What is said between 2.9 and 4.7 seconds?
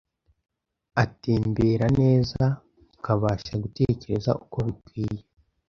ukabasha gutekereza uko